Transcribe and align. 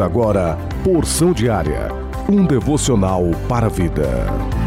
Agora 0.00 0.58
Porção 0.84 1.32
Diária, 1.32 1.88
um 2.28 2.44
devocional 2.44 3.24
para 3.48 3.66
a 3.66 3.70
vida. 3.70 4.65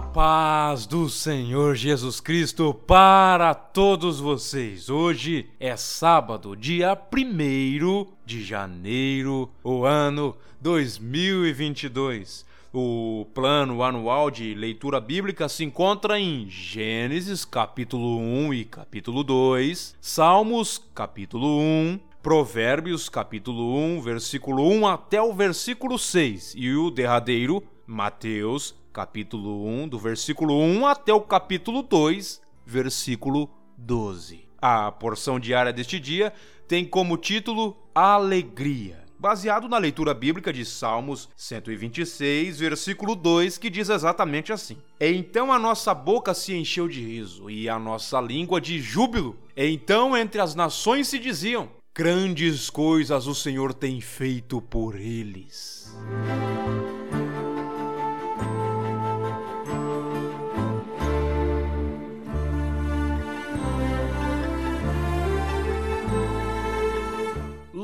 Paz 0.00 0.86
do 0.86 1.08
Senhor 1.08 1.74
Jesus 1.74 2.20
Cristo 2.20 2.74
para 2.74 3.54
todos 3.54 4.20
vocês. 4.20 4.90
Hoje 4.90 5.48
é 5.58 5.74
sábado, 5.74 6.54
dia 6.54 6.94
1 6.94 8.06
de 8.24 8.44
janeiro, 8.44 9.50
o 9.64 9.84
ano 9.84 10.36
2022. 10.60 12.44
O 12.74 13.26
plano 13.32 13.82
anual 13.82 14.30
de 14.30 14.54
leitura 14.54 15.00
bíblica 15.00 15.48
se 15.48 15.64
encontra 15.64 16.20
em 16.20 16.46
Gênesis 16.50 17.44
capítulo 17.46 18.18
1 18.18 18.52
e 18.52 18.64
capítulo 18.66 19.24
2, 19.24 19.96
Salmos 19.98 20.82
capítulo 20.94 21.58
1, 21.58 21.98
Provérbios 22.22 23.08
capítulo 23.08 23.74
1, 23.74 24.02
versículo 24.02 24.68
1 24.68 24.86
até 24.88 25.22
o 25.22 25.32
versículo 25.32 25.98
6 25.98 26.54
e 26.54 26.74
o 26.74 26.90
derradeiro, 26.90 27.62
Mateus 27.86 28.74
capítulo 28.96 29.66
1, 29.66 29.88
do 29.88 29.98
versículo 29.98 30.58
1 30.58 30.86
até 30.86 31.12
o 31.12 31.20
capítulo 31.20 31.82
2, 31.82 32.40
versículo 32.64 33.50
12. 33.76 34.48
A 34.56 34.90
porção 34.90 35.38
diária 35.38 35.70
deste 35.70 36.00
dia 36.00 36.32
tem 36.66 36.82
como 36.82 37.18
título 37.18 37.76
Alegria 37.94 39.04
baseado 39.18 39.68
na 39.68 39.76
leitura 39.76 40.14
bíblica 40.14 40.50
de 40.50 40.64
Salmos 40.64 41.28
126, 41.36 42.58
versículo 42.58 43.14
2, 43.14 43.58
que 43.58 43.68
diz 43.68 43.90
exatamente 43.90 44.50
assim: 44.50 44.78
Então 44.98 45.52
a 45.52 45.58
nossa 45.58 45.92
boca 45.92 46.32
se 46.32 46.54
encheu 46.54 46.88
de 46.88 47.02
riso 47.02 47.50
e 47.50 47.68
a 47.68 47.78
nossa 47.78 48.18
língua 48.18 48.62
de 48.62 48.80
júbilo. 48.80 49.36
Então 49.54 50.16
entre 50.16 50.40
as 50.40 50.54
nações 50.54 51.08
se 51.08 51.18
diziam: 51.18 51.68
Grandes 51.94 52.70
coisas 52.70 53.26
o 53.26 53.34
Senhor 53.34 53.74
tem 53.74 54.00
feito 54.00 54.60
por 54.62 54.96
eles. 54.96 55.94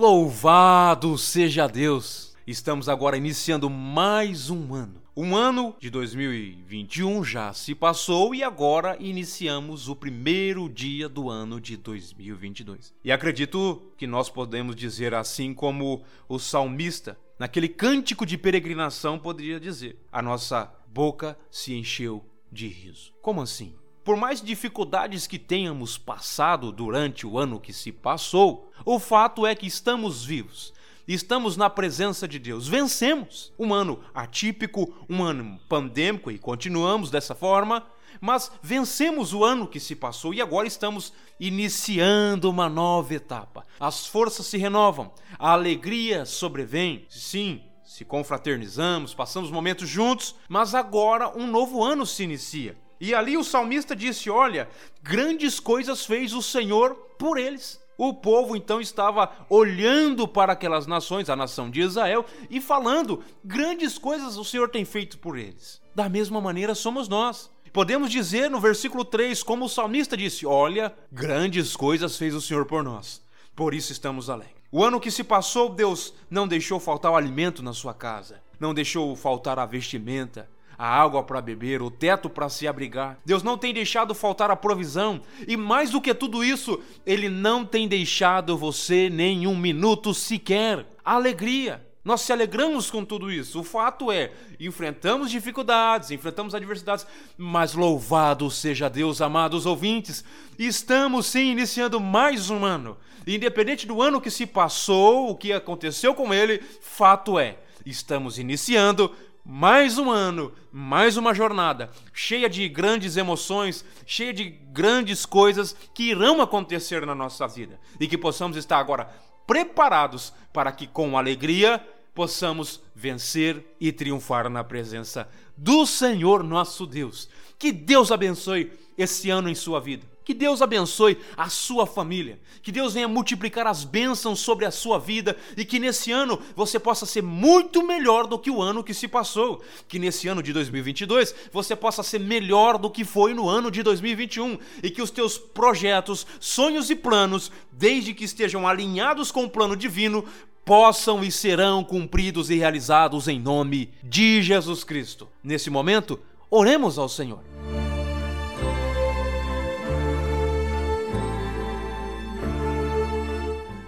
Louvado 0.03 1.17
seja 1.17 1.69
Deus! 1.69 2.35
Estamos 2.45 2.89
agora 2.89 3.17
iniciando 3.17 3.71
mais 3.71 4.51
um 4.51 4.75
ano. 4.75 5.01
Um 5.17 5.37
ano 5.37 5.77
de 5.79 5.89
2021 5.91 7.23
já 7.23 7.53
se 7.53 7.73
passou 7.73 8.35
e 8.35 8.43
agora 8.43 8.97
iniciamos 8.99 9.89
o 9.89 9.95
primeiro 9.95 10.69
dia 10.69 11.09
do 11.09 11.31
ano 11.31 11.61
de 11.61 11.77
2022. 11.77 12.93
E 13.05 13.13
acredito 13.13 13.81
que 13.97 14.09
nós 14.09 14.29
podemos 14.29 14.75
dizer 14.75 15.15
assim 15.15 15.55
como 15.55 16.03
o 16.29 16.37
salmista, 16.37 17.17
naquele 17.39 17.69
cântico 17.69 18.27
de 18.27 18.37
peregrinação, 18.37 19.21
poderia 19.21 19.61
dizer: 19.61 19.97
a 20.11 20.21
nossa 20.21 20.69
boca 20.89 21.39
se 21.49 21.75
encheu 21.75 22.25
de 22.51 22.67
riso. 22.67 23.13
Como 23.23 23.41
assim? 23.41 23.77
Por 24.05 24.17
mais 24.17 24.43
dificuldades 24.43 25.29
que 25.29 25.39
tenhamos 25.39 25.97
passado 25.97 26.73
durante 26.73 27.25
o 27.25 27.39
ano 27.39 27.61
que 27.61 27.73
se 27.73 27.93
passou, 27.93 28.73
o 28.85 28.99
fato 28.99 29.47
é 29.47 29.55
que 29.55 29.67
estamos 29.67 30.25
vivos. 30.25 30.73
Estamos 31.07 31.57
na 31.57 31.71
presença 31.71 32.27
de 32.27 32.41
Deus. 32.41 32.67
Vencemos 32.67 33.53
um 33.57 33.73
ano 33.73 34.01
atípico, 34.13 34.93
um 35.09 35.23
ano 35.23 35.57
pandêmico 35.69 36.33
e 36.33 36.39
continuamos 36.39 37.13
dessa 37.13 37.33
forma, 37.33 37.87
mas 38.21 38.51
vencemos 38.61 39.33
o 39.33 39.45
ano 39.45 39.69
que 39.69 39.79
se 39.79 39.95
passou 39.95 40.35
e 40.35 40.43
agora 40.43 40.67
estamos 40.67 41.13
iniciando 41.39 42.51
uma 42.51 42.69
nova 42.69 43.15
etapa. 43.15 43.65
As 43.79 44.05
forças 44.05 44.47
se 44.47 44.59
renovam, 44.59 45.13
a 45.39 45.53
alegria 45.53 46.25
sobrevém. 46.25 47.07
Sim, 47.09 47.63
se 47.85 48.05
confraternizamos, 48.05 49.15
passamos 49.15 49.51
momentos 49.51 49.89
juntos, 49.89 50.35
mas 50.49 50.75
agora 50.75 51.29
um 51.39 51.47
novo 51.47 51.85
ano 51.85 52.05
se 52.05 52.25
inicia. 52.25 52.82
E 53.03 53.13
ali 53.13 53.37
o 53.37 53.43
salmista 53.43 53.97
disse: 53.97 54.31
Olha, 54.31 54.69
grandes 55.03 55.59
coisas 55.59 56.07
fez 56.07 56.33
o 56.33 56.41
Senhor 56.41 56.95
por 57.19 57.37
eles. 57.37 57.83
O 57.99 58.15
povo 58.15 58.55
então 58.57 58.81
estava 58.81 59.29
olhando 59.51 60.29
para 60.29 60.53
aquelas 60.53 60.87
nações, 60.87 61.29
a 61.29 61.35
nação 61.35 61.69
de 61.69 61.81
Israel, 61.81 62.25
e 62.49 62.61
falando: 62.61 63.21
grandes 63.45 63.99
coisas 63.99 64.37
o 64.37 64.45
Senhor 64.45 64.69
tem 64.69 64.85
feito 64.85 65.19
por 65.19 65.37
eles. 65.37 65.83
Da 65.93 66.09
mesma 66.09 66.41
maneira 66.41 66.77
somos 66.77 67.09
nós. 67.09 67.51
Podemos 67.73 68.09
dizer 68.09 68.49
no 68.49 68.61
versículo 68.61 69.05
3, 69.05 69.43
como 69.43 69.65
o 69.65 69.69
salmista 69.69 70.17
disse: 70.17 70.47
Olha, 70.47 70.95
grandes 71.11 71.75
coisas 71.75 72.17
fez 72.17 72.37
o 72.37 72.41
Senhor 72.41 72.67
por 72.67 72.85
nós, 72.85 73.21
por 73.57 73.75
isso 73.75 73.91
estamos 73.91 74.31
alegres. 74.31 74.63
O 74.71 74.85
ano 74.85 75.01
que 75.01 75.11
se 75.11 75.25
passou, 75.25 75.71
Deus 75.71 76.15
não 76.31 76.47
deixou 76.47 76.79
faltar 76.79 77.11
o 77.11 77.17
alimento 77.17 77.65
na 77.65 77.73
sua 77.73 77.93
casa, 77.93 78.41
não 78.61 78.73
deixou 78.73 79.17
faltar 79.17 79.59
a 79.59 79.67
vestimenta, 79.67 80.49
a 80.83 81.01
água 81.01 81.23
para 81.23 81.41
beber, 81.41 81.81
o 81.81 81.93
teto 81.93 82.29
para 82.29 82.49
se 82.49 82.67
abrigar. 82.67 83.17
Deus 83.25 83.45
não 83.45 83.57
tem 83.57 83.73
deixado 83.73 84.17
faltar 84.17 84.51
a 84.51 84.57
provisão, 84.57 85.21
e 85.47 85.57
mais 85.57 85.91
do 85.91 86.01
que 86.01 86.13
tudo 86.13 86.43
isso, 86.43 86.83
Ele 87.07 87.29
não 87.29 87.65
tem 87.65 87.87
deixado 87.87 88.59
você 88.59 89.09
nem 89.09 89.47
um 89.47 89.57
minuto 89.57 90.13
sequer. 90.13 90.85
Alegria. 91.05 91.87
Nós 92.05 92.23
se 92.23 92.33
alegramos 92.33 92.91
com 92.91 93.05
tudo 93.05 93.31
isso. 93.31 93.61
O 93.61 93.63
fato 93.63 94.11
é, 94.11 94.33
enfrentamos 94.59 95.31
dificuldades, 95.31 96.11
enfrentamos 96.11 96.53
adversidades, 96.53 97.07
mas 97.39 97.75
louvado 97.75 98.51
seja 98.51 98.91
Deus, 98.91 99.21
amados 99.21 99.67
ouvintes, 99.67 100.25
estamos 100.59 101.27
sim 101.27 101.53
iniciando 101.53 102.01
mais 102.01 102.51
um 102.51 102.65
ano. 102.65 102.97
Independente 103.25 103.87
do 103.87 104.03
ano 104.03 104.21
que 104.21 104.33
se 104.33 104.47
passou, 104.47 105.31
o 105.31 105.37
que 105.37 105.53
aconteceu 105.53 106.13
com 106.13 106.35
ele, 106.35 106.61
fato 106.81 107.39
é, 107.39 107.59
estamos 107.87 108.37
iniciando 108.37 109.15
mais 109.45 109.99
um 109.99 110.11
ano, 110.11 110.53
mais 110.71 111.17
uma 111.17 111.35
jornada, 111.35 111.91
cheia 112.13 112.49
de 112.49 112.69
grandes 112.69 113.17
emoções, 113.17 113.85
cheia 114.07 114.33
de 114.33 114.45
grandes 114.45 115.27
coisas 115.27 115.75
que 115.93 116.05
irão 116.05 116.41
acontecer 116.41 117.05
na 117.05 117.15
nossa 117.15 117.47
vida 117.49 117.81
e 117.99 118.07
que 118.07 118.17
possamos 118.17 118.57
estar 118.57 118.79
agora 118.79 119.11
preparados 119.47 120.33
para 120.53 120.71
que 120.71 120.87
com 120.87 121.19
alegria 121.19 121.85
possamos 122.15 122.81
vencer 122.95 123.65
e 123.81 123.91
triunfar 123.91 124.49
na 124.49 124.63
presença 124.63 125.29
do 125.57 125.87
Senhor 125.87 126.45
nosso 126.45 126.87
Deus. 126.87 127.29
Que 127.59 127.73
Deus 127.73 128.13
abençoe 128.13 128.73
esse 128.97 129.31
ano 129.31 129.49
em 129.49 129.55
sua 129.55 129.81
vida. 129.81 130.12
Que 130.25 130.33
Deus 130.33 130.63
abençoe 130.63 131.19
a 131.37 131.49
sua 131.49 131.87
família, 131.87 132.39
que 132.63 132.71
Deus 132.71 132.95
venha 132.95 133.09
multiplicar 133.09 133.67
as 133.67 133.85
bênçãos 133.85 134.41
sobre 134.41 134.65
a 134.65 134.71
sua 134.71 134.99
vida 134.99 135.37
e 135.57 135.65
que 135.65 135.79
nesse 135.79 136.13
ano 136.13 136.39
você 136.55 136.79
possa 136.79 137.05
ser 137.05 137.23
muito 137.23 137.85
melhor 137.85 138.27
do 138.27 138.39
que 138.39 138.51
o 138.51 138.63
ano 138.63 138.85
que 138.85 138.95
se 138.95 139.09
passou. 139.09 139.63
Que 139.89 139.99
nesse 139.99 140.29
ano 140.29 140.43
de 140.43 140.53
2022 140.53 141.35
você 141.53 141.75
possa 141.75 142.03
ser 142.03 142.21
melhor 142.21 142.79
do 142.79 142.91
que 142.91 143.05
foi 143.05 143.35
no 143.35 143.49
ano 143.49 143.71
de 143.71 143.83
2021 143.83 144.59
e 144.83 144.91
que 144.91 145.03
os 145.03 145.11
teus 145.11 145.37
projetos, 145.39 146.27
sonhos 146.39 146.89
e 146.91 146.95
planos, 146.95 147.51
desde 147.73 148.15
que 148.15 148.25
estejam 148.25 148.67
alinhados 148.67 149.33
com 149.33 149.45
o 149.45 149.51
plano 149.51 149.77
divino, 149.77 150.25
possam 150.65 151.25
e 151.25 151.31
serão 151.31 151.83
cumpridos 151.83 152.51
e 152.51 152.55
realizados 152.55 153.29
em 153.29 153.41
nome 153.41 153.91
de 154.03 154.43
Jesus 154.43 154.85
Cristo. 154.85 155.29
Nesse 155.43 155.71
momento, 155.71 156.21
oremos 156.51 156.99
ao 156.99 157.09
Senhor. 157.09 157.52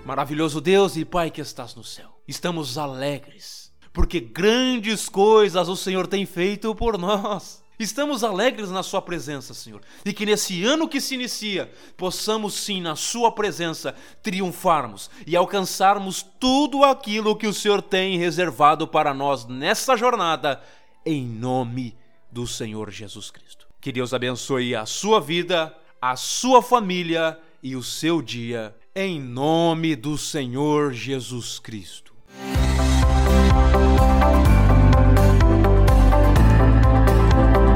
Maravilhoso 0.04 0.60
Deus 0.60 0.98
e 0.98 1.04
Pai 1.04 1.30
que 1.30 1.40
estás 1.40 1.74
no 1.74 1.82
céu, 1.82 2.20
estamos 2.28 2.76
alegres, 2.76 3.72
porque 3.90 4.20
grandes 4.20 5.08
coisas 5.08 5.66
o 5.66 5.74
Senhor 5.74 6.06
tem 6.06 6.26
feito 6.26 6.74
por 6.74 6.98
nós. 6.98 7.64
Estamos 7.78 8.22
alegres 8.22 8.70
na 8.70 8.82
Sua 8.82 9.00
presença, 9.00 9.54
Senhor, 9.54 9.80
e 10.04 10.12
que 10.12 10.26
nesse 10.26 10.62
ano 10.62 10.86
que 10.86 11.00
se 11.00 11.14
inicia, 11.14 11.72
possamos 11.96 12.52
sim, 12.52 12.82
na 12.82 12.94
Sua 12.94 13.32
presença, 13.32 13.94
triunfarmos 14.22 15.10
e 15.26 15.34
alcançarmos 15.34 16.22
tudo 16.38 16.84
aquilo 16.84 17.34
que 17.34 17.46
o 17.46 17.54
Senhor 17.54 17.80
tem 17.80 18.18
reservado 18.18 18.86
para 18.86 19.14
nós 19.14 19.46
nessa 19.46 19.96
jornada, 19.96 20.62
em 21.04 21.24
nome 21.24 21.96
do 22.30 22.46
Senhor 22.46 22.90
Jesus 22.90 23.30
Cristo. 23.30 23.66
Que 23.80 23.90
Deus 23.90 24.12
abençoe 24.12 24.76
a 24.76 24.84
sua 24.84 25.18
vida, 25.18 25.74
a 26.00 26.14
sua 26.14 26.62
família 26.62 27.38
e 27.62 27.74
o 27.74 27.82
seu 27.82 28.20
dia 28.20 28.74
em 28.96 29.20
nome 29.20 29.96
do 29.96 30.16
Senhor 30.16 30.92
Jesus 30.92 31.58
Cristo. 31.58 32.14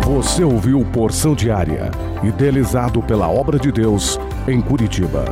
Você 0.06 0.44
ouviu 0.44 0.84
Porção 0.92 1.34
Diária, 1.34 1.90
idealizado 2.22 3.02
pela 3.02 3.28
Obra 3.28 3.58
de 3.58 3.72
Deus 3.72 4.16
em 4.46 4.60
Curitiba. 4.60 5.24